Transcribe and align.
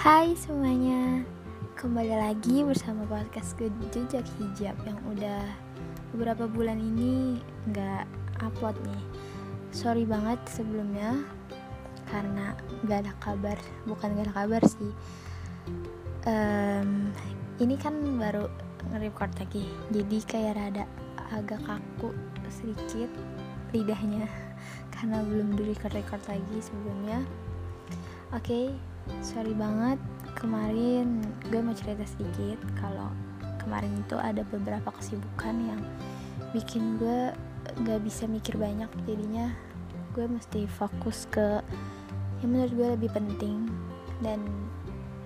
Hai 0.00 0.32
semuanya. 0.32 1.20
Kembali 1.76 2.16
lagi 2.16 2.64
bersama 2.64 3.04
podcast 3.04 3.52
Jejak 3.92 4.24
Hijab 4.40 4.72
Yang 4.88 4.96
udah 5.12 5.44
beberapa 6.16 6.48
bulan 6.48 6.80
ini 6.80 7.36
nggak 7.68 8.08
upload 8.40 8.80
nih. 8.80 9.04
Sorry 9.76 10.08
banget 10.08 10.40
sebelumnya 10.48 11.20
Karena 12.08 12.56
gak 12.88 13.04
ada 13.04 13.12
kabar. 13.20 13.60
Bukan 13.84 14.16
gak 14.16 14.32
ada 14.32 14.34
kabar 14.40 14.64
sih. 14.64 14.88
Um, 16.24 17.12
Ini 17.60 17.76
kan 17.76 17.92
baru 18.16 18.48
nge-record 18.96 19.36
lagi 19.36 19.68
Jadi 19.92 20.16
kayak 20.24 20.56
rada 20.56 20.88
agak 21.28 21.60
kaku 21.68 22.16
sedikit 22.48 23.12
lidahnya 23.76 24.24
Karena 24.96 25.20
belum 25.20 25.60
di-record-record 25.60 26.24
lagi 26.24 26.56
sebelumnya. 26.56 27.20
Oke, 28.32 28.48
okay, 28.48 28.66
sorry 29.18 29.52
banget 29.52 29.98
kemarin 30.38 31.20
gue 31.50 31.60
mau 31.60 31.74
cerita 31.74 32.06
sedikit 32.06 32.62
kalau 32.78 33.10
kemarin 33.60 33.92
itu 34.00 34.16
ada 34.16 34.40
beberapa 34.48 34.88
kesibukan 34.96 35.54
yang 35.60 35.80
bikin 36.56 36.96
gue 36.96 37.34
gak 37.84 38.00
bisa 38.02 38.24
mikir 38.26 38.56
banyak. 38.56 38.88
Jadinya 39.04 39.52
gue 40.16 40.26
mesti 40.26 40.66
fokus 40.66 41.28
ke 41.30 41.60
yang 42.40 42.50
menurut 42.56 42.72
gue 42.72 42.88
lebih 42.96 43.10
penting. 43.12 43.68
Dan 44.24 44.42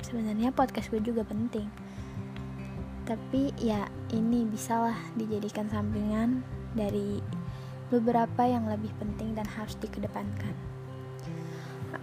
sebenarnya 0.02 0.50
podcast 0.50 0.90
gue 0.90 1.00
juga 1.00 1.22
penting. 1.24 1.66
Tapi 3.04 3.52
ya 3.60 3.84
ini 4.12 4.48
bisalah 4.48 4.96
dijadikan 5.16 5.68
sampingan 5.68 6.42
dari 6.72 7.20
beberapa 7.92 8.42
yang 8.42 8.66
lebih 8.66 8.90
penting 8.96 9.36
dan 9.36 9.46
harus 9.46 9.76
dikedepankan. 9.78 10.56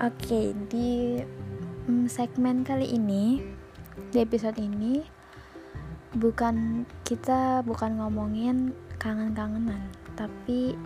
Oke, 0.02 0.23
okay, 0.23 0.45
di 0.71 1.20
mm, 1.87 2.05
segmen 2.10 2.62
kali 2.62 2.85
ini, 2.93 3.41
di 4.13 4.18
episode 4.21 4.57
ini, 4.62 5.01
bukan 6.13 6.85
kita 7.07 7.65
bukan 7.65 7.98
ngomongin 7.98 8.76
kangen-kangenan, 9.01 9.90
tapi 10.13 10.77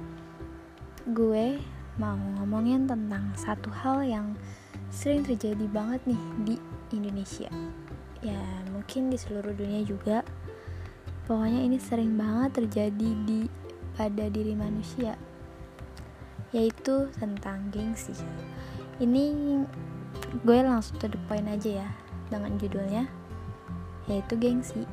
gue 1.11 1.59
mau 1.99 2.15
ngomongin 2.39 2.87
tentang 2.87 3.31
satu 3.35 3.71
hal 3.71 4.03
yang 4.03 4.35
sering 4.91 5.23
terjadi 5.23 5.67
banget 5.71 6.01
nih 6.07 6.21
di 6.47 6.55
Indonesia. 6.95 7.51
Ya, 8.23 8.41
mungkin 8.71 9.11
di 9.11 9.17
seluruh 9.19 9.51
dunia 9.51 9.83
juga. 9.83 10.23
Pokoknya 11.25 11.65
ini 11.65 11.81
sering 11.81 12.13
banget 12.15 12.61
terjadi 12.63 13.09
di 13.25 13.49
pada 13.97 14.29
diri 14.29 14.53
manusia, 14.53 15.17
yaitu 16.53 17.09
tentang 17.17 17.73
gengsi 17.73 18.13
ini 18.99 19.63
gue 20.43 20.57
langsung 20.61 20.99
to 20.99 21.07
the 21.07 21.19
point 21.25 21.47
aja 21.47 21.85
ya 21.85 21.89
dengan 22.29 22.57
judulnya 22.57 23.07
yaitu 24.05 24.37
gengsi. 24.37 24.85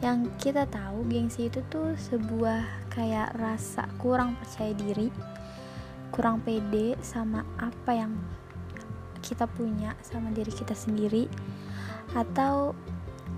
Yang 0.00 0.32
kita 0.40 0.68
tahu 0.68 1.04
gengsi 1.08 1.48
itu 1.48 1.64
tuh 1.72 1.96
sebuah 1.96 2.90
kayak 2.92 3.36
rasa 3.36 3.88
kurang 4.00 4.36
percaya 4.40 4.72
diri 4.76 5.08
kurang 6.14 6.38
pede 6.46 6.94
sama 7.02 7.42
apa 7.58 7.90
yang 7.90 8.14
kita 9.18 9.50
punya 9.50 9.98
sama 9.98 10.30
diri 10.30 10.54
kita 10.54 10.70
sendiri 10.70 11.26
atau 12.14 12.70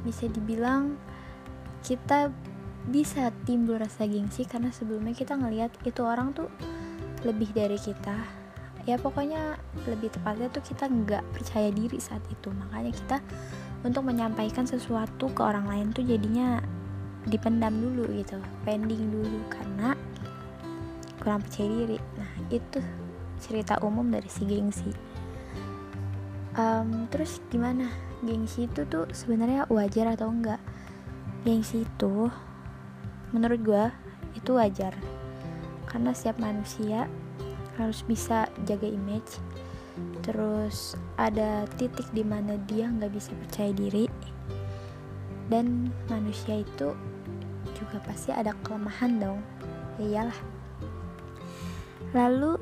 bisa 0.04 0.28
dibilang 0.28 1.00
kita 1.80 2.28
bisa 2.92 3.32
timbul 3.48 3.80
rasa 3.80 4.04
gengsi 4.04 4.44
karena 4.44 4.68
sebelumnya 4.76 5.16
kita 5.16 5.40
ngelihat 5.40 5.72
itu 5.88 6.04
orang 6.04 6.36
tuh 6.36 6.52
lebih 7.24 7.48
dari 7.56 7.80
kita 7.80 8.44
ya 8.86 8.96
pokoknya 9.02 9.58
lebih 9.90 10.14
tepatnya 10.14 10.46
tuh 10.48 10.62
kita 10.62 10.86
nggak 10.86 11.26
percaya 11.34 11.68
diri 11.74 11.98
saat 11.98 12.22
itu. 12.30 12.48
Makanya 12.54 12.94
kita 12.94 13.16
untuk 13.82 14.06
menyampaikan 14.06 14.64
sesuatu 14.64 15.26
ke 15.34 15.42
orang 15.42 15.66
lain 15.66 15.90
tuh 15.90 16.06
jadinya 16.06 16.62
dipendam 17.26 17.74
dulu 17.74 18.06
gitu 18.14 18.38
pending 18.62 19.10
dulu. 19.10 19.42
Karena 19.50 19.92
kurang 21.18 21.42
percaya 21.42 21.66
diri. 21.66 21.98
Nah 22.14 22.30
itu 22.54 22.78
cerita 23.42 23.82
umum 23.82 24.06
dari 24.06 24.30
si 24.30 24.46
gengsi. 24.46 24.94
Um, 26.56 27.10
terus 27.12 27.42
gimana? 27.50 27.90
Gengsi 28.24 28.64
itu 28.64 28.88
tuh 28.88 29.10
sebenarnya 29.12 29.68
wajar 29.68 30.16
atau 30.16 30.32
enggak? 30.32 30.62
Gengsi 31.44 31.84
itu 31.84 32.30
menurut 33.34 33.60
gue 33.60 33.84
itu 34.38 34.54
wajar. 34.54 34.94
Karena 35.90 36.14
setiap 36.14 36.40
manusia 36.40 37.10
harus 37.76 38.02
bisa 38.04 38.48
jaga 38.64 38.88
image. 38.88 39.40
Terus 40.20 40.96
ada 41.16 41.64
titik 41.80 42.04
di 42.12 42.20
mana 42.20 42.60
dia 42.68 42.88
nggak 42.90 43.12
bisa 43.12 43.32
percaya 43.36 43.72
diri. 43.72 44.04
Dan 45.46 45.94
manusia 46.10 46.60
itu 46.60 46.92
juga 47.76 47.96
pasti 48.02 48.34
ada 48.34 48.52
kelemahan 48.66 49.12
dong. 49.20 49.40
Ya 49.96 50.04
iyalah. 50.04 50.40
Lalu 52.12 52.58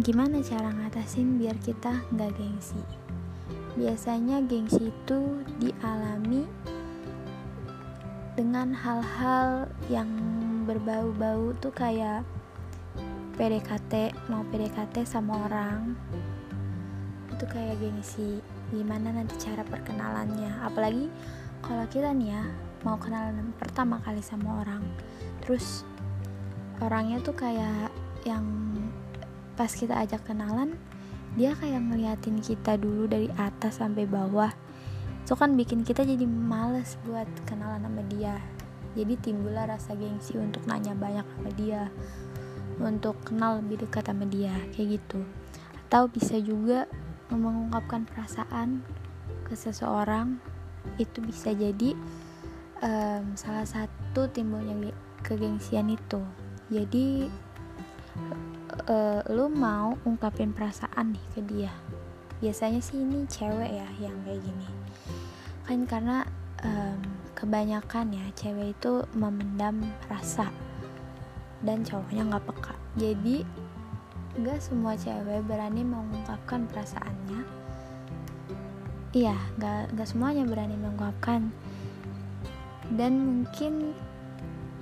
gimana 0.00 0.40
cara 0.40 0.72
ngatasin 0.72 1.36
biar 1.36 1.56
kita 1.60 2.00
nggak 2.14 2.32
gengsi? 2.36 2.80
Biasanya 3.76 4.44
gengsi 4.44 4.92
itu 4.92 5.20
dialami 5.60 6.44
dengan 8.32 8.72
hal-hal 8.72 9.68
yang 9.92 10.08
berbau-bau 10.64 11.52
tuh 11.60 11.72
kayak 11.72 12.24
PDKT 13.32 14.12
mau 14.28 14.44
PDKT 14.44 15.08
sama 15.08 15.48
orang. 15.48 15.96
Itu 17.32 17.48
kayak 17.48 17.80
gengsi 17.80 18.44
gimana 18.68 19.08
nanti 19.08 19.40
cara 19.40 19.64
perkenalannya. 19.64 20.60
Apalagi 20.60 21.08
kalau 21.64 21.88
kita 21.88 22.12
nih 22.12 22.36
ya 22.36 22.44
mau 22.84 23.00
kenalan 23.00 23.56
pertama 23.56 23.96
kali 24.04 24.20
sama 24.20 24.60
orang. 24.60 24.84
Terus 25.40 25.88
orangnya 26.84 27.24
tuh 27.24 27.32
kayak 27.32 27.88
yang 28.28 28.44
pas 29.56 29.72
kita 29.72 29.96
ajak 30.04 30.28
kenalan 30.28 30.76
dia 31.32 31.56
kayak 31.56 31.80
ngeliatin 31.80 32.44
kita 32.44 32.76
dulu 32.76 33.08
dari 33.08 33.32
atas 33.40 33.80
sampai 33.80 34.04
bawah. 34.04 34.52
Itu 35.24 35.32
kan 35.40 35.56
bikin 35.56 35.88
kita 35.88 36.04
jadi 36.04 36.28
males 36.28 37.00
buat 37.08 37.28
kenalan 37.48 37.80
sama 37.80 38.04
dia. 38.12 38.36
Jadi 38.92 39.16
timbullah 39.24 39.64
rasa 39.64 39.96
gengsi 39.96 40.36
untuk 40.36 40.68
nanya 40.68 40.92
banyak 40.92 41.24
sama 41.24 41.50
dia 41.56 41.88
untuk 42.82 43.16
kenal 43.22 43.62
lebih 43.62 43.86
dekat 43.86 44.10
sama 44.10 44.26
dia 44.26 44.52
kayak 44.74 45.00
gitu. 45.00 45.22
Atau 45.88 46.10
bisa 46.10 46.36
juga 46.42 46.90
mengungkapkan 47.32 48.04
perasaan 48.04 48.84
ke 49.46 49.54
seseorang 49.56 50.36
itu 50.98 51.22
bisa 51.22 51.54
jadi 51.54 51.94
um, 52.82 53.24
salah 53.38 53.64
satu 53.64 54.28
timbulnya 54.28 54.92
kegengsian 55.22 55.94
itu. 55.94 56.20
Jadi 56.68 57.30
uh, 58.88 59.20
lu 59.30 59.48
mau 59.52 59.94
ungkapin 60.04 60.52
perasaan 60.52 61.14
nih 61.14 61.26
ke 61.32 61.40
dia. 61.46 61.72
Biasanya 62.42 62.82
sih 62.82 62.98
ini 62.98 63.22
cewek 63.30 63.70
ya 63.70 63.88
yang 64.02 64.16
kayak 64.26 64.42
gini. 64.42 64.68
Kan 65.62 65.86
karena 65.86 66.26
um, 66.66 67.00
kebanyakan 67.38 68.12
ya 68.12 68.26
cewek 68.34 68.74
itu 68.74 69.06
memendam 69.14 69.78
rasa 70.10 70.50
dan 71.62 71.86
cowoknya 71.86 72.22
nggak 72.28 72.44
peka. 72.46 72.74
Jadi 72.98 73.46
nggak 74.38 74.58
semua 74.62 74.98
cewek 74.98 75.44
berani 75.46 75.82
mengungkapkan 75.86 76.66
perasaannya. 76.70 77.42
Iya 79.12 79.36
nggak 79.58 79.96
nggak 79.96 80.08
semuanya 80.08 80.44
berani 80.46 80.76
mengungkapkan. 80.76 81.50
Dan 82.92 83.12
mungkin 83.18 83.96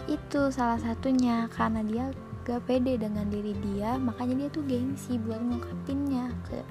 itu 0.09 0.51
salah 0.51 0.81
satunya 0.81 1.47
karena 1.55 1.87
dia 1.87 2.05
gak 2.43 2.67
pede 2.67 2.99
dengan 2.99 3.29
diri 3.31 3.55
dia 3.63 3.95
makanya 4.01 4.43
dia 4.43 4.49
tuh 4.51 4.65
gengsi 4.67 5.21
buat 5.23 5.39
ngungkapinnya 5.39 6.35
ke 6.49 6.65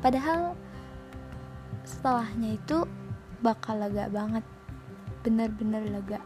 padahal 0.00 0.54
setelahnya 1.84 2.56
itu 2.56 2.86
bakal 3.44 3.76
lega 3.78 4.08
banget. 4.08 4.44
Bener-bener 5.26 5.82
lega 5.90 6.22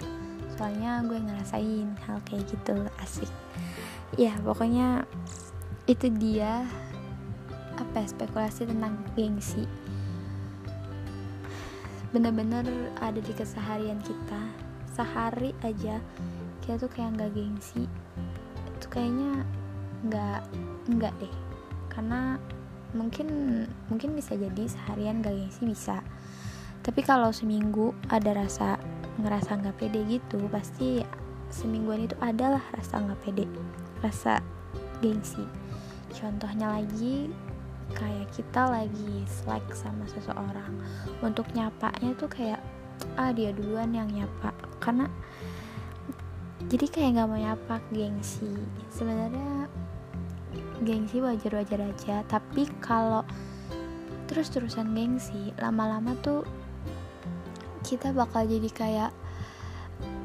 soalnya 0.60 1.00
gue 1.08 1.16
ngerasain 1.16 1.88
hal 2.04 2.20
kayak 2.28 2.44
gitu 2.52 2.76
asik. 3.00 3.32
Ya 4.20 4.36
pokoknya 4.44 5.08
itu 5.88 6.12
dia 6.12 6.68
apa 7.80 8.04
ya, 8.04 8.12
spekulasi 8.12 8.68
tentang 8.68 9.00
gengsi. 9.16 9.64
Bener-bener 12.12 12.92
ada 13.00 13.16
di 13.16 13.32
keseharian 13.32 14.04
kita. 14.04 14.52
Sehari 14.92 15.56
aja 15.64 15.96
kita 16.60 16.76
tuh 16.76 16.92
kayak 16.92 17.16
nggak 17.16 17.32
gengsi. 17.32 17.88
Itu 18.76 18.86
kayaknya 18.92 19.48
nggak 20.04 20.40
nggak 20.92 21.14
deh. 21.24 21.34
Karena 21.88 22.36
mungkin 22.92 23.64
mungkin 23.88 24.12
bisa 24.12 24.36
jadi 24.36 24.68
seharian 24.68 25.24
gak 25.24 25.32
gengsi 25.40 25.64
bisa. 25.64 26.04
Tapi 26.84 27.00
kalau 27.00 27.32
seminggu 27.32 27.96
ada 28.12 28.36
rasa 28.36 28.76
ngerasa 29.20 29.61
nggak 29.61 29.76
pede 29.76 30.00
gitu 30.08 30.49
pasti 30.49 31.05
semingguan 31.50 32.06
itu 32.06 32.17
adalah 32.22 32.62
rasa 32.72 33.02
nggak 33.02 33.20
pede 33.26 33.46
rasa 34.00 34.40
gengsi. 35.05 35.44
Contohnya 36.11 36.81
lagi 36.81 37.31
kayak 37.90 38.31
kita 38.32 38.70
lagi 38.70 39.26
slack 39.26 39.67
sama 39.75 40.06
seseorang 40.06 40.70
untuk 41.20 41.49
nyapanya 41.52 42.14
tuh 42.14 42.31
kayak 42.31 42.62
ah 43.19 43.32
dia 43.34 43.52
duluan 43.52 43.93
yang 43.93 44.08
nyapa. 44.08 44.52
Karena 44.78 45.08
jadi 46.69 46.87
kayak 46.87 47.11
nggak 47.19 47.28
mau 47.28 47.40
nyapa 47.40 47.76
gengsi. 47.90 48.52
Sebenarnya 48.93 49.69
gengsi 50.81 51.20
wajar-wajar 51.20 51.93
aja 51.93 52.25
tapi 52.25 52.64
kalau 52.81 53.20
terus-terusan 54.31 54.96
gengsi 54.96 55.52
lama-lama 55.61 56.17
tuh 56.25 56.46
kita 57.90 58.14
bakal 58.14 58.46
jadi 58.46 58.70
kayak 58.70 59.10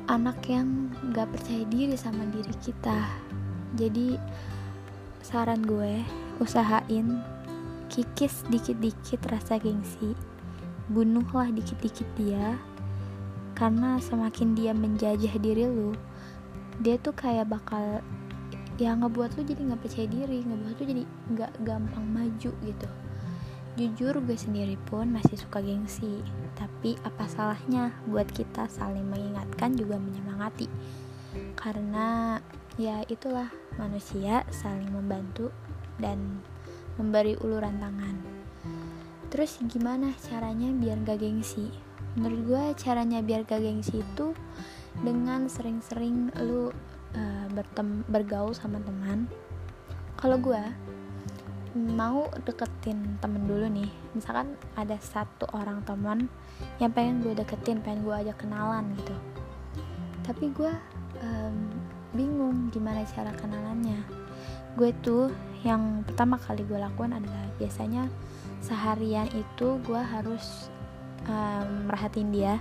anak 0.06 0.38
yang 0.46 0.94
gak 1.18 1.34
percaya 1.34 1.66
diri 1.66 1.98
sama 1.98 2.30
diri 2.30 2.54
kita. 2.62 3.10
Jadi 3.74 4.14
saran 5.26 5.66
gue 5.66 6.06
usahain 6.38 7.26
kikis 7.90 8.46
dikit-dikit 8.54 9.18
rasa 9.26 9.58
gengsi 9.58 10.14
bunuhlah 10.94 11.50
dikit-dikit 11.50 12.06
dia 12.14 12.62
karena 13.58 13.98
semakin 13.98 14.54
dia 14.54 14.70
menjajah 14.78 15.34
diri 15.42 15.66
lu 15.66 15.98
dia 16.86 17.02
tuh 17.02 17.18
kayak 17.18 17.50
bakal 17.50 18.06
ya 18.78 18.94
ngebuat 18.94 19.34
lu 19.40 19.42
jadi 19.48 19.62
nggak 19.74 19.82
percaya 19.82 20.06
diri 20.06 20.46
ngebuat 20.46 20.76
lu 20.78 20.84
jadi 20.86 21.04
nggak 21.34 21.52
gampang 21.66 22.06
maju 22.06 22.52
gitu 22.54 22.88
jujur 23.76 24.16
gue 24.24 24.40
sendiri 24.40 24.80
pun 24.88 25.12
masih 25.12 25.36
suka 25.36 25.60
gengsi. 25.60 26.24
Tapi 26.56 26.96
apa 27.04 27.28
salahnya 27.28 27.92
buat 28.08 28.28
kita 28.32 28.72
saling 28.72 29.04
mengingatkan 29.08 29.76
juga 29.76 30.00
menyemangati? 30.00 30.72
Karena 31.60 32.40
ya 32.80 33.04
itulah 33.12 33.52
manusia 33.76 34.48
saling 34.52 34.88
membantu 34.92 35.52
dan 36.00 36.40
memberi 36.96 37.36
uluran 37.44 37.76
tangan. 37.80 38.16
Terus 39.28 39.60
gimana 39.68 40.16
caranya 40.24 40.72
biar 40.72 41.04
gak 41.04 41.20
gengsi? 41.20 41.68
Menurut 42.16 42.42
gue 42.48 42.64
caranya 42.80 43.20
biar 43.20 43.44
gak 43.44 43.60
gengsi 43.60 44.00
itu 44.00 44.32
dengan 45.04 45.52
sering-sering 45.52 46.32
lu 46.40 46.72
uh, 47.16 47.46
bertem 47.52 48.08
bergaul 48.08 48.56
sama 48.56 48.80
teman. 48.80 49.28
Kalau 50.16 50.40
gue 50.40 50.64
mau 51.76 52.32
deketin 52.48 53.20
temen 53.20 53.44
dulu 53.44 53.68
nih. 53.68 53.92
Misalkan 54.16 54.56
ada 54.80 54.96
satu 55.04 55.44
orang 55.52 55.84
teman 55.84 56.32
yang 56.80 56.96
pengen 56.96 57.20
gue 57.20 57.36
deketin 57.36 57.84
pengen 57.84 58.08
gue 58.08 58.16
ajak 58.16 58.40
kenalan 58.48 58.88
gitu. 58.96 59.16
Tapi 60.24 60.56
gue 60.56 60.72
um, 61.20 61.58
bingung 62.16 62.72
gimana 62.72 63.04
cara 63.04 63.36
kenalannya. 63.36 64.00
Gue 64.80 64.96
tuh 65.04 65.30
yang 65.68 66.08
pertama 66.08 66.40
kali 66.40 66.64
gue 66.64 66.80
lakukan 66.80 67.20
adalah 67.20 67.46
biasanya 67.60 68.08
seharian 68.64 69.28
itu 69.36 69.78
gue 69.84 70.00
harus 70.00 70.72
um, 71.28 71.92
merhatiin 71.92 72.32
dia. 72.32 72.56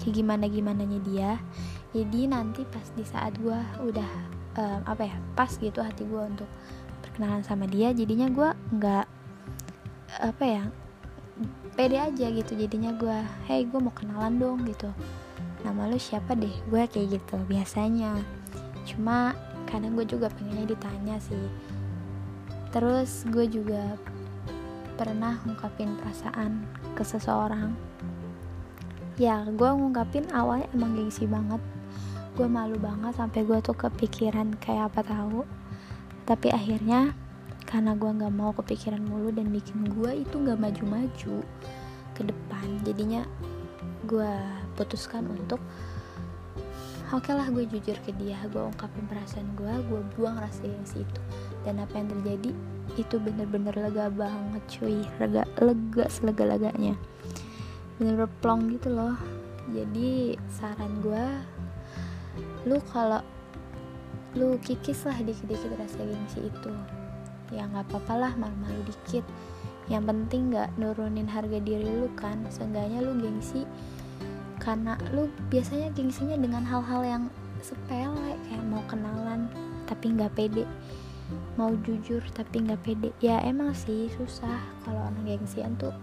Kayak 0.00 0.24
gimana 0.24 0.44
gimana 0.48 0.82
nya 0.82 1.00
dia. 1.04 1.30
Jadi 1.92 2.28
nanti 2.28 2.64
pas 2.64 2.88
di 2.96 3.04
saat 3.04 3.36
gue 3.36 3.56
udah 3.84 4.10
um, 4.56 4.80
apa 4.88 5.12
ya 5.12 5.16
pas 5.36 5.52
gitu 5.52 5.84
hati 5.84 6.08
gue 6.08 6.22
untuk 6.24 6.48
berkenalan 7.16 7.40
sama 7.48 7.64
dia 7.64 7.96
jadinya 7.96 8.28
gue 8.28 8.76
nggak 8.76 9.08
apa 10.20 10.44
ya 10.44 10.68
pede 11.72 11.96
aja 11.96 12.28
gitu. 12.28 12.52
Jadinya 12.52 12.92
gue 12.92 13.16
hey 13.48 13.64
gue 13.64 13.80
mau 13.80 13.88
kenalan 13.96 14.36
dong 14.36 14.68
gitu. 14.68 14.92
Nama 15.64 15.88
lu 15.88 15.96
siapa 15.96 16.36
deh? 16.36 16.52
Gue 16.68 16.84
kayak 16.84 17.16
gitu 17.16 17.40
biasanya. 17.48 18.20
Cuma 18.84 19.32
kadang 19.64 19.96
gue 19.96 20.04
juga 20.04 20.28
pengennya 20.28 20.76
ditanya 20.76 21.16
sih. 21.16 21.48
Terus 22.68 23.24
gue 23.32 23.48
juga 23.48 23.96
pernah 25.00 25.40
ngungkapin 25.48 25.96
perasaan 25.96 26.68
ke 26.92 27.00
seseorang. 27.00 27.72
Ya 29.16 29.40
gue 29.48 29.70
ngungkapin 29.72 30.28
awalnya 30.36 30.68
emang 30.76 31.00
gengsi 31.00 31.24
banget. 31.24 31.64
Gue 32.36 32.44
malu 32.44 32.76
banget 32.76 33.16
sampai 33.16 33.40
gue 33.48 33.56
tuh 33.64 33.72
kepikiran 33.72 34.52
kayak 34.60 34.92
apa 34.92 35.00
tahu 35.00 35.48
tapi 36.26 36.50
akhirnya 36.50 37.14
karena 37.66 37.94
gue 37.94 38.10
nggak 38.10 38.34
mau 38.34 38.50
kepikiran 38.54 39.02
mulu 39.02 39.30
dan 39.34 39.50
bikin 39.50 39.86
gue 39.90 40.22
itu 40.26 40.34
nggak 40.38 40.58
maju-maju 40.58 41.42
ke 42.14 42.22
depan 42.22 42.66
jadinya 42.82 43.22
gue 44.06 44.32
putuskan 44.78 45.26
untuk 45.26 45.58
oke 47.14 47.30
lah 47.30 47.46
gue 47.50 47.66
jujur 47.66 47.94
ke 48.02 48.10
dia 48.18 48.38
gue 48.50 48.62
ungkapin 48.62 49.06
perasaan 49.06 49.46
gue 49.54 49.72
gue 49.86 50.00
buang 50.18 50.38
rasa 50.38 50.66
gengsi 50.66 51.02
itu. 51.02 51.20
Dan 51.66 51.82
apa 51.82 51.98
yang 51.98 52.06
terjadi? 52.06 52.50
Itu 52.94 53.18
bener-bener 53.18 53.74
lega 53.74 54.06
banget 54.06 54.62
cuy. 54.70 55.02
Lega 55.18 55.42
lega 55.58 56.06
selega 56.06 56.46
leganya 56.46 56.94
bener-bener 57.96 58.30
plong 58.44 58.68
gitu 58.76 58.92
loh. 58.92 59.16
Jadi 59.72 60.38
saran 60.52 61.02
gue 61.02 61.24
lu 62.66 62.78
kalau 62.90 63.22
lu 64.36 64.60
kikis 64.60 65.08
lah 65.08 65.16
dikit-dikit 65.24 65.72
rasa 65.80 66.04
gengsi 66.04 66.46
itu. 66.46 66.72
Ya 67.50 67.64
nggak 67.64 67.88
apa-apa 67.88 68.14
lah 68.14 68.32
malu-malu 68.36 68.84
dikit. 68.84 69.24
Yang 69.88 70.04
penting 70.12 70.52
nggak 70.52 70.68
nurunin 70.76 71.26
harga 71.26 71.56
diri 71.56 71.88
lu 71.88 72.12
kan. 72.14 72.44
Seenggaknya 72.52 73.00
lu 73.00 73.16
gengsi 73.16 73.64
karena 74.60 74.96
lu 75.16 75.28
biasanya 75.48 75.92
gengsinya 75.96 76.36
dengan 76.36 76.64
hal-hal 76.64 77.02
yang 77.04 77.24
sepele 77.64 78.36
kayak 78.48 78.64
mau 78.68 78.84
kenalan 78.84 79.48
tapi 79.88 80.12
nggak 80.12 80.36
pede. 80.36 80.68
Mau 81.56 81.72
jujur 81.82 82.20
tapi 82.36 82.60
nggak 82.60 82.82
pede. 82.84 83.10
Ya 83.24 83.40
emang 83.40 83.72
sih 83.72 84.12
susah 84.12 84.60
kalau 84.84 85.00
orang 85.00 85.24
gengsian 85.24 85.72
tuh. 85.80 85.94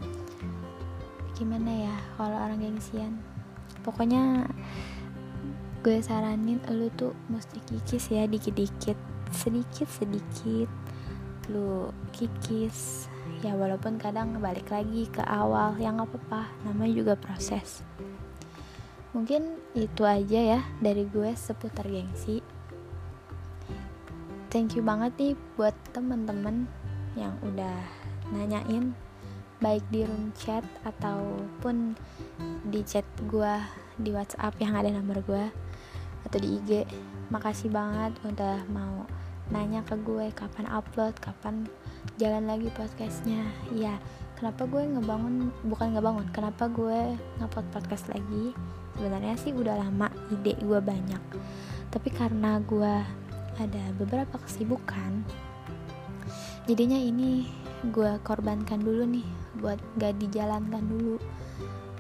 Gimana 1.37 1.91
ya 1.91 1.95
kalau 2.17 2.37
orang 2.39 2.59
gengsian? 2.61 3.19
Pokoknya 3.83 4.47
gue 5.83 5.99
saranin 5.99 6.63
lu 6.71 6.87
tuh 6.95 7.11
mesti 7.27 7.59
kikis 7.67 8.15
ya 8.15 8.23
dikit-dikit. 8.23 8.95
Sedikit 9.35 9.83
sedikit. 9.91 10.71
Lu 11.51 11.91
kikis. 12.15 13.11
Ya 13.43 13.51
walaupun 13.59 13.99
kadang 13.99 14.39
balik 14.39 14.71
lagi 14.71 15.11
ke 15.11 15.19
awal 15.27 15.75
yang 15.75 15.99
nggak 15.99 16.07
apa-apa. 16.07 16.47
Namanya 16.63 16.93
juga 16.95 17.13
proses. 17.19 17.83
Mungkin 19.11 19.59
itu 19.75 20.07
aja 20.07 20.39
ya 20.55 20.59
dari 20.79 21.03
gue 21.03 21.35
seputar 21.35 21.83
gengsi. 21.91 22.39
Thank 24.47 24.79
you 24.79 24.87
banget 24.87 25.11
nih 25.19 25.35
buat 25.59 25.75
temen-temen 25.91 26.63
yang 27.19 27.35
udah 27.43 27.75
nanyain 28.31 28.95
baik 29.59 29.83
di 29.91 30.07
room 30.07 30.31
chat 30.39 30.63
ataupun 30.87 31.99
di 32.71 32.79
chat 32.87 33.03
gue 33.27 33.53
di 33.99 34.15
WhatsApp 34.15 34.55
yang 34.63 34.73
ada 34.79 34.89
nomor 34.89 35.19
gue 35.27 35.62
atau 36.27 36.37
di 36.39 36.59
IG 36.59 36.87
makasih 37.29 37.69
banget 37.71 38.15
udah 38.23 38.63
mau 38.71 39.07
nanya 39.51 39.83
ke 39.83 39.99
gue 40.01 40.31
kapan 40.31 40.65
upload 40.71 41.13
kapan 41.19 41.67
jalan 42.15 42.47
lagi 42.47 42.71
podcastnya. 42.71 43.43
Ya 43.75 43.99
kenapa 44.39 44.63
gue 44.67 44.87
ngebangun 44.87 45.51
bukan 45.67 45.95
ngebangun 45.95 46.27
kenapa 46.31 46.71
gue 46.71 47.15
ngupload 47.39 47.67
podcast 47.75 48.07
lagi? 48.09 48.55
Sebenarnya 48.95 49.35
sih 49.35 49.51
udah 49.51 49.75
lama 49.83 50.07
ide 50.31 50.55
gue 50.63 50.79
banyak. 50.79 51.23
Tapi 51.91 52.09
karena 52.09 52.61
gue 52.63 52.93
ada 53.59 53.83
beberapa 53.99 54.41
kesibukan 54.41 55.21
jadinya 56.63 56.95
ini 56.95 57.43
gue 57.91 58.15
korbankan 58.23 58.79
dulu 58.79 59.03
nih 59.03 59.27
buat 59.59 59.79
gak 59.99 60.15
dijalankan 60.23 60.83
dulu. 60.87 61.19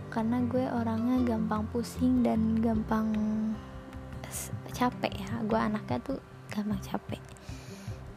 Karena 0.07 0.39
gue 0.45 0.63
orangnya 0.69 1.35
gampang 1.35 1.65
pusing 1.73 2.21
dan 2.21 2.61
gampang 2.61 3.09
capek 4.73 5.13
ya. 5.13 5.29
Gue 5.45 5.59
anaknya 5.59 5.97
tuh 6.03 6.17
gampang 6.49 6.81
capek. 6.81 7.21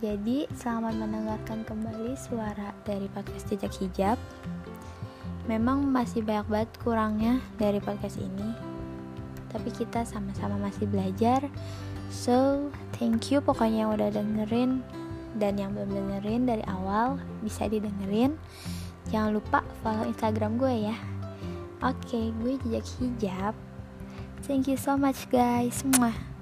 Jadi 0.05 0.45
selamat 0.53 0.93
mendengarkan 1.01 1.65
kembali 1.65 2.13
suara 2.21 2.77
dari 2.85 3.09
podcast 3.09 3.49
jejak 3.49 3.73
hijab. 3.81 4.19
Memang 5.49 5.89
masih 5.89 6.21
banyak 6.21 6.47
banget 6.53 6.71
kurangnya 6.85 7.41
dari 7.57 7.81
podcast 7.81 8.21
ini. 8.21 8.53
Tapi 9.49 9.73
kita 9.73 10.05
sama-sama 10.05 10.61
masih 10.61 10.85
belajar. 10.85 11.49
So 12.13 12.69
thank 13.01 13.33
you 13.33 13.41
pokoknya 13.41 13.89
yang 13.89 13.93
udah 13.97 14.11
dengerin 14.13 14.85
dan 15.41 15.57
yang 15.57 15.73
belum 15.73 15.91
dengerin 15.93 16.45
dari 16.45 16.65
awal 16.69 17.17
bisa 17.41 17.65
didengerin. 17.65 18.37
Jangan 19.09 19.39
lupa 19.39 19.65
follow 19.81 20.05
instagram 20.05 20.61
gue 20.61 20.93
ya. 20.93 20.97
Oke 21.81 22.05
okay, 22.05 22.27
gue 22.43 22.53
jejak 22.69 22.87
hijab 23.01 23.55
thank 24.47 24.71
you 24.71 24.79
so 24.79 24.97
much 24.97 25.27
guys. 25.29 25.83
Semua 25.83 26.36